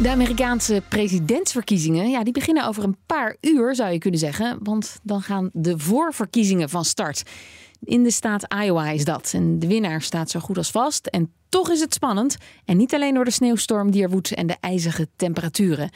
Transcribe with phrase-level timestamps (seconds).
[0.00, 4.58] De Amerikaanse presidentsverkiezingen ja, die beginnen over een paar uur, zou je kunnen zeggen.
[4.62, 7.22] Want dan gaan de voorverkiezingen van start.
[7.80, 9.30] In de staat Iowa is dat.
[9.34, 11.06] En de winnaar staat zo goed als vast.
[11.06, 12.36] En toch is het spannend.
[12.64, 15.90] En niet alleen door de sneeuwstorm die er woedt en de ijzige temperaturen.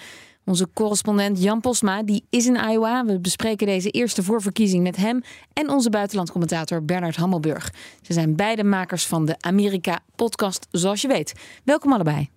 [0.44, 3.04] Onze correspondent Jan Posma die is in Iowa.
[3.04, 7.72] We bespreken deze eerste voorverkiezing met hem en onze buitenlandcommentator Bernard Hammelburg.
[8.02, 11.32] Ze zijn beide makers van de Amerika-podcast, zoals je weet.
[11.64, 12.30] Welkom allebei.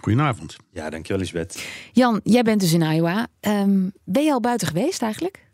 [0.00, 0.56] Goedenavond.
[0.72, 1.64] Ja, dankjewel Lisbeth.
[1.92, 3.26] Jan, jij bent dus in Iowa.
[3.40, 5.46] Um, ben je al buiten geweest eigenlijk?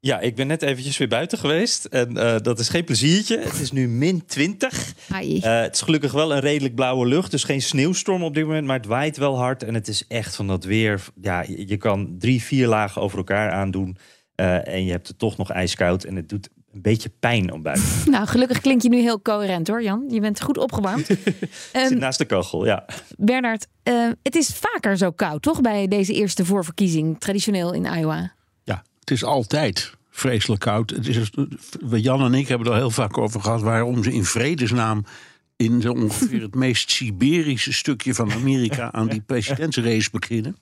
[0.00, 1.84] Ja, ik ben net eventjes weer buiten geweest.
[1.84, 3.38] En uh, dat is geen pleziertje.
[3.38, 4.94] Het is nu min 20.
[5.22, 7.30] Uh, het is gelukkig wel een redelijk blauwe lucht.
[7.30, 8.66] Dus geen sneeuwstorm op dit moment.
[8.66, 9.62] Maar het waait wel hard.
[9.62, 11.04] En het is echt van dat weer.
[11.20, 13.96] Ja, je kan drie, vier lagen over elkaar aandoen.
[14.36, 16.04] Uh, en je hebt het toch nog ijskoud.
[16.04, 17.84] En het doet een beetje pijn om buiten.
[18.10, 20.04] Nou, gelukkig klink je nu heel coherent hoor, Jan.
[20.08, 21.08] Je bent goed opgewarmd.
[21.10, 21.16] um,
[21.72, 22.84] Zit naast de kachel, ja.
[23.16, 25.60] Bernard, uh, het is vaker zo koud, toch?
[25.60, 28.32] Bij deze eerste voorverkiezing, traditioneel in Iowa.
[28.64, 30.90] Ja, het is altijd vreselijk koud.
[30.90, 31.30] Het is,
[31.90, 35.04] Jan en ik hebben er heel vaak over gehad waarom ze in vredesnaam
[35.56, 40.56] in zo ongeveer het meest Siberische stukje van Amerika aan die presidentsrace beginnen.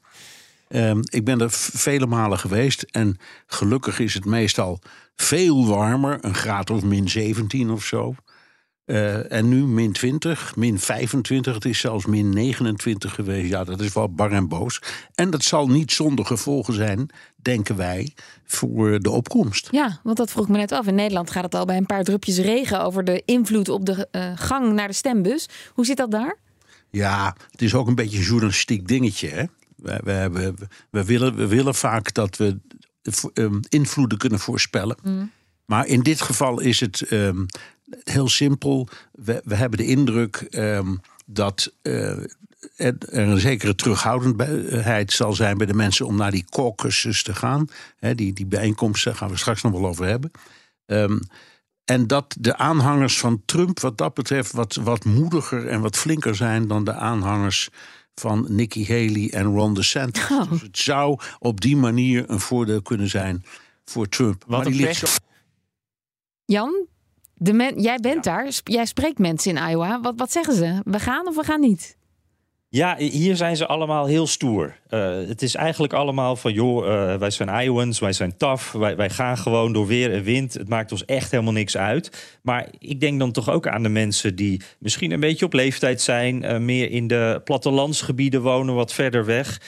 [0.75, 4.81] Um, ik ben er vele malen geweest en gelukkig is het meestal
[5.17, 8.15] veel warmer, een graad of min 17 of zo.
[8.87, 13.49] Uh, en nu min 20, min 25, het is zelfs min 29 geweest.
[13.49, 14.83] Ja, dat is wel bar en boos.
[15.15, 18.13] En dat zal niet zonder gevolgen zijn, denken wij,
[18.45, 19.69] voor de opkomst.
[19.71, 20.87] Ja, want dat vroeg me net af.
[20.87, 24.09] In Nederland gaat het al bij een paar drupjes regen over de invloed op de
[24.13, 25.49] uh, gang naar de stembus.
[25.73, 26.39] Hoe zit dat daar?
[26.91, 29.29] Ja, het is ook een beetje een journalistiek dingetje.
[29.29, 29.45] Hè?
[29.85, 30.55] We,
[30.91, 32.59] we, willen, we willen vaak dat we
[33.35, 34.97] um, invloeden kunnen voorspellen.
[35.03, 35.31] Mm.
[35.67, 37.47] Maar in dit geval is het um,
[38.05, 38.89] heel simpel.
[39.13, 42.19] We, we, hebben de indruk um, dat uh,
[42.77, 47.69] er een zekere terughoudendheid zal zijn bij de mensen om naar die caucuses te gaan.
[47.97, 50.31] He, die, die bijeenkomsten daar gaan we straks nog wel over hebben.
[50.87, 51.21] Um,
[51.85, 56.35] en dat de aanhangers van Trump wat dat betreft wat, wat moediger en wat flinker
[56.35, 57.71] zijn dan de aanhangers
[58.15, 60.31] van Nikki Haley en Ron DeSantis.
[60.31, 60.51] Oh.
[60.51, 63.45] Dus het zou op die manier een voordeel kunnen zijn
[63.85, 64.45] voor Trump.
[64.47, 65.07] Wat maar die ligt zo...
[66.45, 66.87] Jan,
[67.35, 68.33] de men, jij bent ja.
[68.37, 70.01] daar, jij spreekt mensen in Iowa.
[70.01, 70.81] Wat, wat zeggen ze?
[70.85, 71.97] We gaan of we gaan niet?
[72.69, 74.77] Ja, hier zijn ze allemaal heel stoer.
[74.95, 78.97] Uh, het is eigenlijk allemaal van, joh, uh, wij zijn Iowans, wij zijn tough, wij,
[78.97, 80.55] wij gaan gewoon door weer en wind.
[80.55, 82.37] Het maakt ons echt helemaal niks uit.
[82.43, 86.01] Maar ik denk dan toch ook aan de mensen die misschien een beetje op leeftijd
[86.01, 89.61] zijn, uh, meer in de plattelandsgebieden wonen, wat verder weg.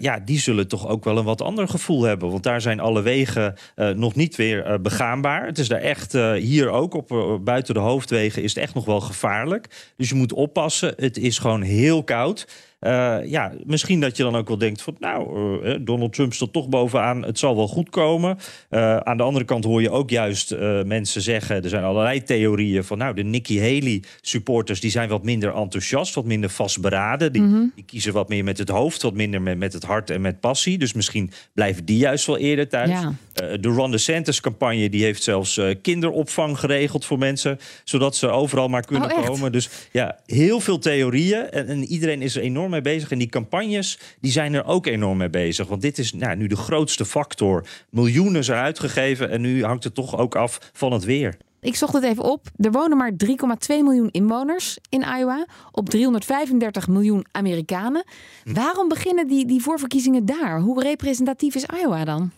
[0.00, 2.30] ja, die zullen toch ook wel een wat ander gevoel hebben.
[2.30, 5.46] Want daar zijn alle wegen nog niet weer begaanbaar.
[5.46, 9.00] Het is daar echt, hier ook, op, buiten de hoofdwegen, is het echt nog wel
[9.00, 9.92] gevaarlijk.
[9.96, 10.94] Dus je moet oppassen.
[10.96, 12.46] Het is gewoon heel koud.
[12.84, 16.52] Uh, ja, misschien dat je dan ook wel denkt van nou, uh, Donald Trump staat
[16.52, 18.38] toch bovenaan, het zal wel goed komen.
[18.70, 22.84] Uh, aan de andere kant hoor je ook juist mensen zeggen, er zijn allerlei theorieën
[22.84, 27.32] van nou, de Nikki Haley supporters die zijn wat minder enthousiast, wat minder vastberaden.
[27.32, 27.72] Die, mm -hmm.
[27.74, 30.40] die kiezen wat meer met het hoofd, wat minder met, met het hart en met
[30.40, 30.78] passie.
[30.78, 32.90] Dus misschien blijven die juist wel eerder thuis.
[32.90, 33.12] Ja.
[33.34, 38.84] De Ron DeSantis campagne die heeft zelfs kinderopvang geregeld voor mensen, zodat ze overal maar
[38.84, 39.52] kunnen oh, komen.
[39.52, 43.10] Dus ja, heel veel theorieën en, en iedereen is er enorm mee bezig.
[43.10, 45.66] En die campagnes die zijn er ook enorm mee bezig.
[45.66, 47.66] Want dit is nou, nu de grootste factor.
[47.90, 51.36] Miljoenen zijn uitgegeven en nu hangt het toch ook af van het weer.
[51.60, 52.46] Ik zocht het even op.
[52.56, 53.36] Er wonen maar 3,2
[53.66, 55.46] miljoen inwoners in Iowa.
[55.70, 58.04] Op 335 miljoen Amerikanen.
[58.44, 60.60] Waarom beginnen die, die voorverkiezingen daar?
[60.60, 62.30] Hoe representatief is Iowa dan?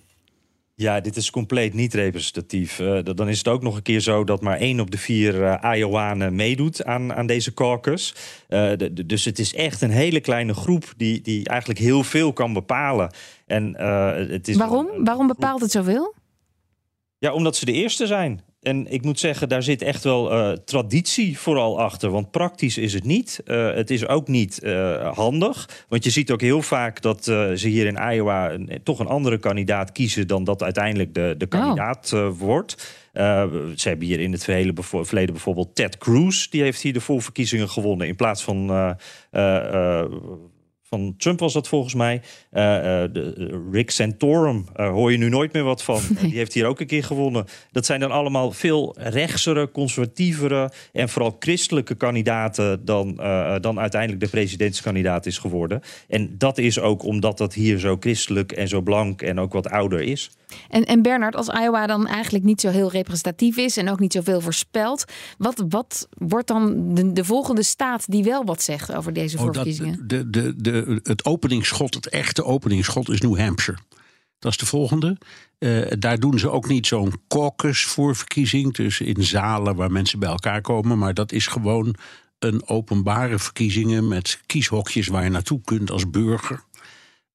[0.79, 2.79] Ja, dit is compleet niet representatief.
[2.79, 5.35] Uh, dan is het ook nog een keer zo dat maar één op de vier
[5.35, 8.15] uh, Iowanen meedoet aan, aan deze caucus.
[8.49, 12.03] Uh, de, de, dus het is echt een hele kleine groep die, die eigenlijk heel
[12.03, 13.15] veel kan bepalen.
[13.47, 13.77] En,
[14.31, 15.05] het is Waarom?
[15.05, 16.15] Waarom bepaalt het zoveel?
[17.19, 18.41] Ja, omdat ze de eerste zijn.
[18.61, 22.11] En ik moet zeggen, daar zit echt wel uh, traditie vooral achter.
[22.11, 23.41] Want praktisch is het niet.
[23.45, 25.85] Uh, het is ook niet uh, handig.
[25.89, 29.39] Want je ziet ook heel vaak dat ze hier in Iowa een, toch een andere
[29.39, 32.39] kandidaat kiezen dan dat uiteindelijk de, de kandidaat oh.
[32.39, 32.95] wordt.
[33.75, 34.75] ze hebben hier in het verleden
[35.33, 36.49] bijvoorbeeld Ted Cruz.
[36.49, 38.07] Die heeft hier de voorverkiezingen gewonnen.
[38.07, 38.97] In plaats van
[40.97, 42.23] van Trump was dat volgens mij.
[42.51, 46.01] Eh, eh, de, Rick Santorum uh, hoor je nu nooit meer wat van.
[46.21, 47.45] Die heeft hier ook een keer gewonnen.
[47.71, 53.17] Dat zijn dan allemaal veel rechtsere, conservatievere en vooral christelijke kandidaten dan,
[53.61, 55.81] dan uiteindelijk de presidentskandidaat is geworden.
[56.09, 59.69] En dat is ook omdat dat hier zo christelijk en zo blank en ook wat
[59.69, 60.31] ouder is.
[60.69, 64.13] En, en Bernard, als Iowa dan eigenlijk niet zo heel representatief is en ook niet
[64.13, 65.05] zoveel voorspelt,
[65.39, 69.43] wat, wat wordt dan de, de volgende staat die wel wat zegt over deze oh,
[69.43, 70.07] voorverkiezingen?
[70.07, 73.79] de, de, de, het openingsschot, het echte openingsschot is New Hampshire.
[74.39, 75.17] Dat is de volgende.
[75.59, 78.75] Uh, daar doen ze ook niet zo'n caucus voor verkiezing.
[78.75, 80.99] Dus in zalen waar mensen bij elkaar komen.
[80.99, 81.95] Maar dat is gewoon
[82.39, 86.65] een openbare verkiezingen met kieshokjes waar je naartoe kunt als burger.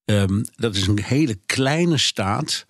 [0.06, 2.66] Um, dat is een hele kleine staat.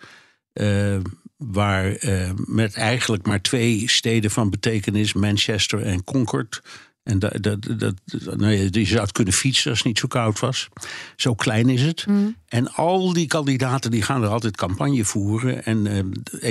[0.53, 0.97] Uh,
[1.37, 6.61] waar uh, met eigenlijk maar twee steden van betekenis, Manchester en Concord.
[7.03, 7.95] En dat, dat, dat,
[8.37, 10.69] nou ja, je zou het kunnen fietsen als het niet zo koud was.
[11.15, 12.07] Zo klein is het.
[12.07, 12.35] Mm.
[12.47, 15.65] En al die kandidaten die gaan er altijd campagne voeren.
[15.65, 15.99] En uh,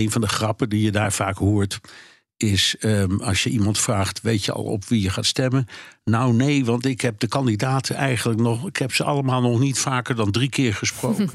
[0.01, 1.81] een van de grappen die je daar vaak hoort
[2.43, 5.67] is um, als je iemand vraagt: weet je al op wie je gaat stemmen?
[6.05, 8.67] Nou, nee, want ik heb de kandidaten eigenlijk nog.
[8.67, 11.31] Ik heb ze allemaal nog niet vaker dan drie keer gesproken.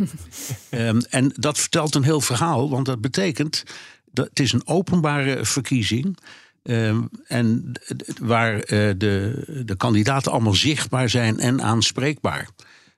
[0.71, 3.63] um, en dat vertelt een heel verhaal, want dat betekent
[4.11, 6.17] dat het is een openbare verkiezing.
[6.69, 7.71] Um, en
[8.21, 8.61] waar uh,
[8.97, 12.49] de, de kandidaten allemaal zichtbaar zijn en aanspreekbaar.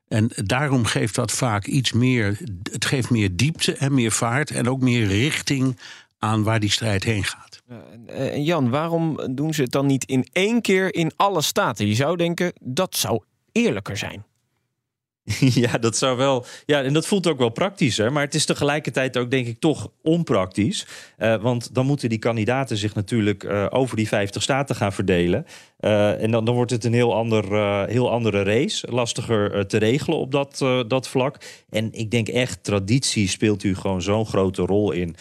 [0.07, 2.39] En daarom geeft dat vaak iets meer.
[2.71, 4.51] Het geeft meer diepte en meer vaart.
[4.51, 5.79] En ook meer richting
[6.19, 7.63] aan waar die strijd heen gaat.
[8.07, 11.87] Eh, en Jan, waarom doen ze het dan niet in één keer in alle staten?
[11.87, 14.25] Je zou denken dat zou eerlijker zijn.
[15.63, 16.45] Ja, dat zou wel.
[16.65, 19.91] Ja, en dat voelt ook wel praktisch, maar het is tegelijkertijd ook, denk ik, toch
[20.03, 20.85] onpraktisch.
[21.19, 25.45] Uh, want dan moeten die kandidaten zich natuurlijk uh, over die 50 staten gaan verdelen.
[25.79, 27.45] Uh, en dan, dan wordt het een heel, ander,
[27.89, 28.91] heel andere race.
[28.91, 30.57] Lastiger te regelen op dat,
[30.88, 31.38] dat vlak.
[31.69, 35.15] En ik denk echt, traditie speelt u gewoon zo'n grote rol in.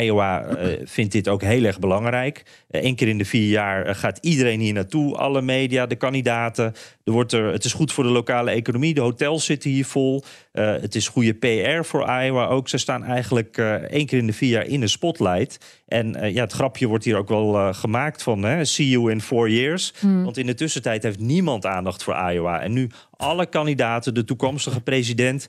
[0.00, 0.46] Iowa
[0.84, 2.42] vindt dit ook heel erg belangrijk.
[2.70, 5.16] Eén keer in de vier jaar gaat iedereen hier naartoe.
[5.16, 6.74] Alle media, de kandidaten.
[7.04, 8.94] Er wordt er, het is goed voor de lokale economie.
[8.94, 10.24] De hotels zitten hier vol.
[10.52, 12.68] Het is goede PR voor Iowa ook.
[12.68, 13.58] Ze staan eigenlijk
[13.88, 15.82] één keer in de vier jaar in de spotlight.
[15.86, 18.42] En ja, het grapje wordt hier ook wel gemaakt van...
[18.42, 19.92] Hè, see you in four years.
[19.98, 20.24] Hmm.
[20.24, 22.60] Want in de tussentijd heeft niemand aandacht voor Iowa.
[22.60, 25.48] En nu alle kandidaten, de toekomstige president...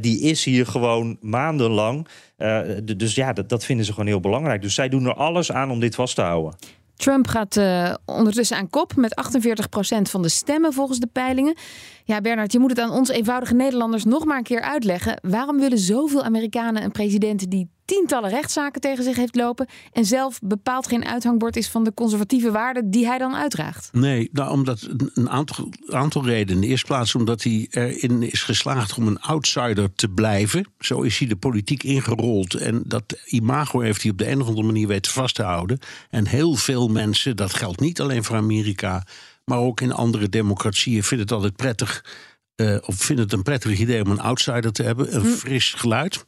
[0.00, 2.08] die is hier gewoon maandenlang.
[2.96, 4.62] Dus ja, dat, vinden ze gewoon heel belangrijk.
[4.62, 6.54] Dus zij doen er alles aan om dit vast te houden.
[6.96, 9.22] Trump gaat uh, ondertussen aan kop met
[9.98, 11.56] 48% van de stemmen volgens de peilingen.
[12.04, 15.18] Ja, Bernard, je moet het aan ons eenvoudige Nederlanders nog maar een keer uitleggen.
[15.22, 20.38] Waarom willen zoveel Amerikanen een president die tientallen rechtszaken tegen zich heeft lopen en zelf
[20.42, 23.88] bepaald geen uithangbord is van de conservatieve waarden die hij dan uitdraagt?
[23.92, 26.54] Nee, nou, omdat een aantal, aantal redenen.
[26.54, 30.66] In de eerste plaats omdat hij erin is geslaagd om een outsider te blijven.
[30.78, 34.46] Zo is hij de politiek ingerold en dat imago heeft hij op de een of
[34.48, 35.78] andere manier weten vast te houden.
[36.10, 39.06] En heel veel mensen, dat geldt niet alleen voor Amerika,
[39.44, 42.04] maar ook in andere democratieën, vinden het altijd prettig.
[42.56, 45.28] Uh, of vinden het een prettig idee om een outsider te hebben, een hm.
[45.28, 46.24] fris geluid.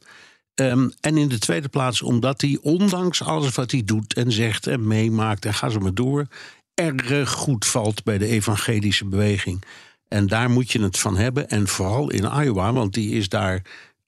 [0.60, 4.66] Um, en in de tweede plaats omdat hij, ondanks alles wat hij doet en zegt
[4.66, 6.26] en meemaakt en ga zo maar door,
[6.75, 9.64] erg goed valt bij de evangelische beweging.
[10.08, 11.49] En daar moet je het van hebben.
[11.49, 13.62] En vooral in Iowa, want die is daar,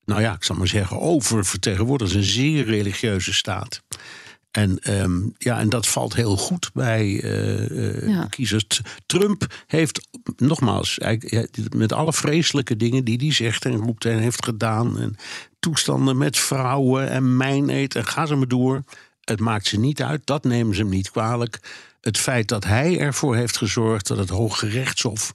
[0.05, 2.15] nou ja, ik zal maar zeggen, oververtegenwoordigd.
[2.15, 3.83] Een zeer religieuze staat.
[4.51, 8.27] En, um, ja, en dat valt heel goed bij uh, ja.
[8.27, 8.81] kiezers.
[9.07, 10.99] Trump heeft, nogmaals,
[11.77, 14.99] met alle vreselijke dingen die hij zegt en roept en heeft gedaan.
[14.99, 15.17] En
[15.61, 18.83] toestanden met vrouwen en mijneet en ga ze maar door.
[19.21, 21.61] Het maakt ze niet uit, dat nemen ze hem niet kwalijk.
[22.01, 25.31] Het feit dat hij ervoor heeft gezorgd dat het Hoge Rechtshof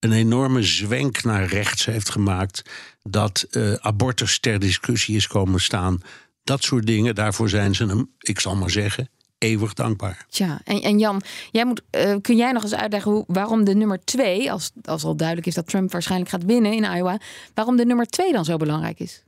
[0.00, 2.62] een enorme zwenk naar rechts heeft gemaakt.
[3.02, 6.00] Dat uh, abortus ter discussie is komen staan.
[6.44, 9.08] Dat soort dingen, daarvoor zijn ze hem, ik zal maar zeggen,
[9.42, 10.26] eeuwig dankbaar.
[10.28, 13.74] Tja, en, en Jan, jij moet, uh, kun jij nog eens uitleggen hoe, waarom de
[13.74, 17.20] nummer twee, als, als al duidelijk is dat Trump waarschijnlijk gaat winnen in Iowa,
[17.54, 19.22] waarom de nummer twee dan zo belangrijk is?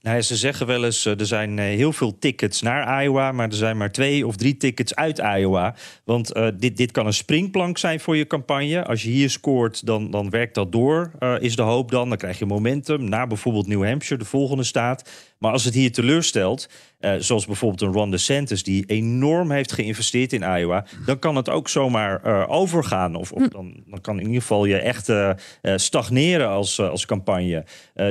[0.00, 3.32] Nou ja, ze zeggen wel eens, uh, er zijn uh, heel veel tickets naar Iowa,
[3.32, 5.74] maar er zijn maar twee of drie tickets uit Iowa.
[6.04, 8.84] Want uh, dit, dit kan een springplank zijn voor je campagne.
[8.84, 12.08] Als je hier scoort, dan, dan werkt dat door, is de hoop dan.
[12.08, 15.10] Dan krijg je momentum naar bijvoorbeeld New Hampshire, de volgende staat.
[15.38, 16.68] Maar als het hier teleurstelt,
[17.06, 18.62] uh, zoals bijvoorbeeld een Ron DeSantis...
[18.62, 20.84] die enorm heeft geïnvesteerd in Iowa...
[21.06, 23.14] dan kan het ook zomaar uh, overgaan.
[23.14, 23.48] Of, of hm.
[23.48, 25.30] dan, dan, kan in ieder geval je echt uh,
[25.76, 27.64] stagneren als, als campagne.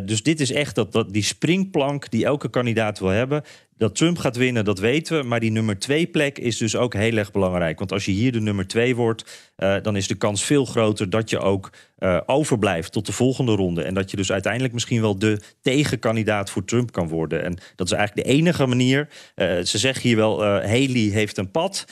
[0.06, 3.44] dus dit is echt dat, dat, die springplank die elke kandidaat wil hebben...
[3.78, 5.28] Dat Trump gaat winnen, dat weten we.
[5.28, 7.80] Maar die nummer twee plek is dus ook heel erg belangrijk.
[7.80, 11.10] Want als je hier de nummer twee wordt, uh, dan is de kans veel groter
[11.10, 13.84] dat je ook uh, overblijft tot de volgende ronde.
[13.84, 17.44] En dat je dus uiteindelijk misschien wel de tegenkandidaat voor Trump kan worden.
[17.44, 19.08] En dat is eigenlijk de enige manier.
[19.36, 21.86] Uh, ze zeggen hier wel, Haley heeft een pad.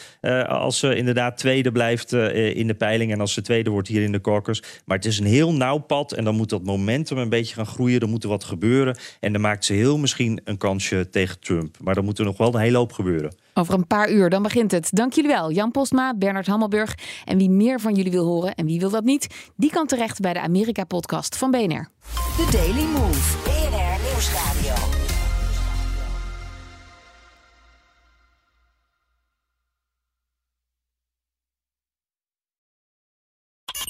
[0.48, 3.12] als ze inderdaad tweede blijft in de peiling.
[3.12, 4.64] En als ze tweede wordt hier in de caucus.
[4.86, 6.12] Maar het is een heel nauw pad.
[6.12, 8.00] En dan moet dat momentum een beetje gaan groeien.
[8.00, 8.98] Er moet er wat gebeuren.
[9.20, 11.73] En dan maakt ze heel misschien een kansje tegen Trump.
[11.82, 13.36] Maar dan moet er nog wel een hele hoop gebeuren.
[13.54, 14.90] Over een paar uur, dan begint het.
[14.92, 16.98] Dank jullie wel, Jan Postma, Bernard Hammelburg.
[17.26, 20.20] En wie meer van jullie wil horen en wie wil dat niet, die kan terecht
[20.20, 21.90] bij de Amerika-podcast van BNR.
[22.38, 25.03] The Daily Move, BNR Nieuwsradio.